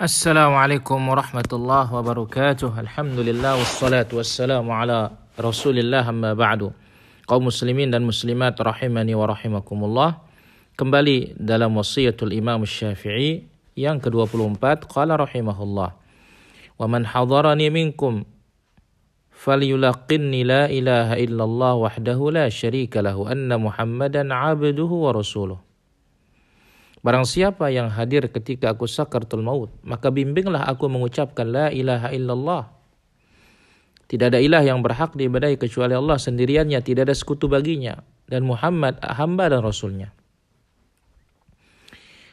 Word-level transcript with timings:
Assalamualaikum 0.00 0.96
warahmatullahi 0.96 1.92
wabarakatuh. 1.92 2.72
Alhamdulillah 2.72 3.60
wassalatu 3.60 4.16
wassalamu 4.16 4.72
ala 4.72 5.12
Rasulillah 5.36 6.08
amma 6.08 6.32
ba'du. 6.32 6.72
Kaum 7.28 7.52
muslimin 7.52 7.92
dan 7.92 8.08
muslimat 8.08 8.56
rahimani 8.56 9.12
wa 9.12 9.28
rahimakumullah. 9.28 10.24
Kembali 10.80 11.36
dalam 11.36 11.76
wasiatul 11.76 12.32
Imam 12.32 12.64
Syafi'i 12.64 13.44
yang 13.76 14.00
ke-24 14.00 14.88
qala 14.88 15.20
rahimahullah. 15.20 15.92
Wa 15.92 16.86
man 16.88 17.04
hadarani 17.04 17.68
minkum 17.68 18.24
falyulaqinni 19.36 20.48
la 20.48 20.72
ilaha 20.72 21.20
illallah 21.20 21.76
wahdahu 21.76 22.32
la 22.32 22.48
syarika 22.48 23.04
lahu 23.04 23.28
anna 23.28 23.60
Muhammadan 23.60 24.32
abduhu 24.32 25.04
wa 25.04 25.12
rasuluh. 25.12 25.60
Barang 27.00 27.24
siapa 27.24 27.72
yang 27.72 27.88
hadir 27.88 28.28
ketika 28.28 28.76
aku 28.76 28.84
sakaratul 28.84 29.40
maut, 29.40 29.72
maka 29.80 30.12
bimbinglah 30.12 30.68
aku 30.68 30.84
mengucapkan 30.92 31.48
la 31.48 31.72
ilaha 31.72 32.12
illallah. 32.12 32.62
Tidak 34.10 34.26
ada 34.26 34.42
ilah 34.42 34.60
yang 34.60 34.82
berhak 34.82 35.14
diibadahi 35.14 35.56
kecuali 35.56 35.94
Allah 35.94 36.18
sendiriannya, 36.18 36.82
tidak 36.82 37.08
ada 37.08 37.14
sekutu 37.14 37.46
baginya. 37.46 38.02
Dan 38.26 38.42
Muhammad 38.42 38.98
hamba 39.02 39.46
dan 39.48 39.62
Rasulnya. 39.62 40.10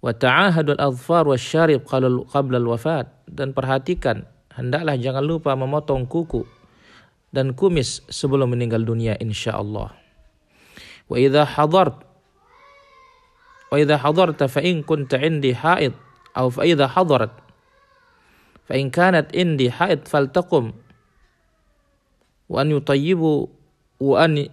Wa 0.00 0.16
ta'ahadul 0.16 0.80
adfar 0.80 1.28
wa 1.28 1.36
syarib 1.36 1.84
qabla 1.84 2.56
wafat. 2.64 3.12
Dan 3.28 3.52
perhatikan, 3.52 4.24
hendaklah 4.56 4.96
jangan 4.96 5.20
lupa 5.20 5.52
memotong 5.52 6.08
kuku 6.08 6.48
dan 7.28 7.52
kumis 7.52 8.00
sebelum 8.08 8.56
meninggal 8.56 8.80
dunia 8.80 9.20
insya 9.20 9.60
Allah. 9.60 9.92
Wa 11.08 11.20
idha 11.20 11.44
hadart 11.44 12.07
Wa 13.68 13.76
idza 13.76 14.00
hadarta 14.00 14.48
fa 14.48 14.64
in 14.64 14.80
kunta 14.80 15.20
indi 15.20 15.52
haid 15.52 15.92
aw 16.32 16.48
fa 16.48 16.64
idza 16.64 16.88
hadarat 16.88 17.32
fa 18.64 18.74
in 18.80 18.88
kanat 18.88 19.28
indi 19.36 19.68
haid 19.68 20.08
faltaqum 20.08 20.72
wa 22.48 22.56
an 22.64 22.68
yutayyibu 22.72 23.48
wa 24.00 24.14
an 24.24 24.48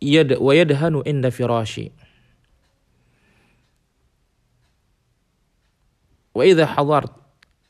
yad 0.00 0.40
wa 0.40 0.52
yadhanu 0.56 1.04
inda 1.04 1.28
firashi. 1.28 1.92
Wa 6.32 6.46
idza 6.46 6.64
hadart 6.64 7.12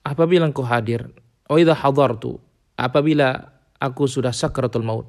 apabila 0.06 0.46
engkau 0.46 0.62
hadir 0.62 1.08
wa 1.50 1.56
idza 1.58 1.74
hadartu 1.74 2.38
apabila 2.78 3.58
aku 3.82 4.06
sudah 4.06 4.30
sakratul 4.30 4.86
maut. 4.86 5.08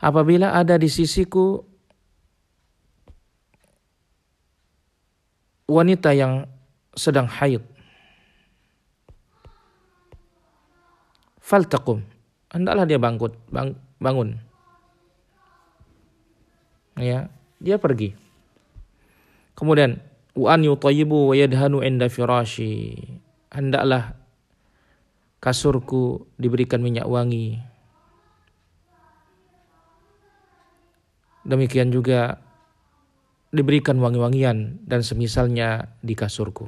Apabila 0.00 0.52
ada 0.56 0.76
di 0.76 0.88
sisiku 0.88 1.64
wanita 5.74 6.14
yang 6.14 6.46
sedang 6.94 7.26
haid. 7.26 7.66
Faltaqum. 11.42 12.06
Hendaklah 12.54 12.86
dia 12.86 13.02
bangkut 13.02 13.34
bang, 13.50 13.74
bangun. 13.98 14.38
Ya 16.94 17.26
dia 17.58 17.76
pergi. 17.82 18.14
Kemudian 19.58 19.98
wa 20.38 20.54
an 20.54 20.62
yutayyibu 20.62 21.30
wa 21.30 21.34
yadhanu 21.34 21.82
inda 21.82 22.06
firashi. 22.06 22.94
Hendaklah 23.50 24.14
kasurku 25.42 26.30
diberikan 26.38 26.78
minyak 26.78 27.10
wangi. 27.10 27.58
Demikian 31.44 31.92
juga 31.92 32.40
diberikan 33.54 34.02
wangi-wangian 34.02 34.82
dan 34.82 35.00
semisalnya 35.06 35.94
di 36.02 36.18
kasurku. 36.18 36.66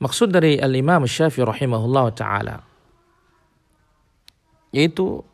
Maksud 0.00 0.32
dari 0.32 0.60
Al-Imam 0.60 1.04
Syafi'i 1.08 1.44
rahimahullah 1.44 2.06
ta'ala 2.12 2.56
yaitu 4.70 5.26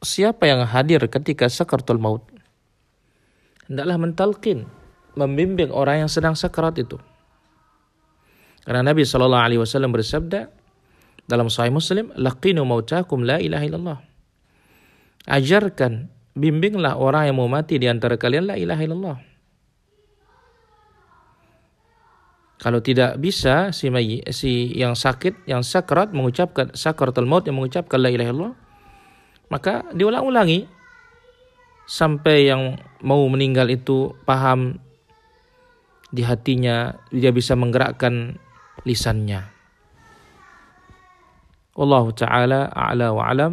siapa 0.00 0.48
yang 0.48 0.64
hadir 0.64 1.04
ketika 1.06 1.46
sakaratul 1.50 2.00
maut? 2.00 2.24
Hendaklah 3.68 4.00
mentalkin 4.00 4.64
membimbing 5.12 5.68
orang 5.74 6.06
yang 6.06 6.10
sedang 6.10 6.32
sakarat 6.32 6.78
itu. 6.80 6.96
Karena 8.64 8.84
Nabi 8.84 9.04
Shallallahu 9.04 9.44
Alaihi 9.44 9.60
Wasallam 9.60 9.92
bersabda 9.92 10.48
dalam 11.28 11.52
Sahih 11.52 11.72
Muslim 11.72 12.08
laqinu 12.16 12.64
mautakum 12.64 13.24
la 13.24 13.36
ilaha 13.42 13.64
illallah. 13.64 13.98
Ajarkan 15.28 16.08
bimbinglah 16.38 16.94
orang 16.94 17.28
yang 17.28 17.36
mau 17.36 17.50
mati 17.50 17.76
di 17.76 17.90
antara 17.90 18.14
kalian 18.14 18.48
la 18.48 18.56
ilaha 18.56 18.82
illallah. 18.86 19.18
Kalau 22.58 22.82
tidak 22.82 23.22
bisa 23.22 23.70
si 23.70 23.86
mayi, 23.86 24.18
si 24.34 24.74
yang 24.74 24.98
sakit, 24.98 25.46
yang 25.46 25.62
sakrat 25.62 26.10
mengucapkan 26.10 26.74
sakratul 26.74 27.26
maut 27.26 27.46
yang 27.46 27.54
mengucapkan 27.54 28.02
la 28.02 28.10
ilaha 28.10 28.30
illallah, 28.34 28.54
maka 29.46 29.86
diulang-ulangi 29.94 30.66
sampai 31.86 32.50
yang 32.50 32.74
mau 33.06 33.22
meninggal 33.30 33.70
itu 33.70 34.10
paham 34.26 34.82
di 36.10 36.26
hatinya, 36.26 36.98
dia 37.14 37.30
bisa 37.30 37.54
menggerakkan 37.54 38.40
lisannya. 38.82 39.44
Allah 41.78 42.04
taala 42.16 42.60
a'la 42.74 43.08
wa 43.14 43.22
alam. 43.22 43.52